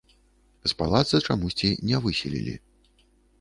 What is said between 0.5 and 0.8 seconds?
З